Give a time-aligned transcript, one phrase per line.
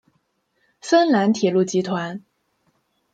[0.81, 2.23] 芬兰铁路集团。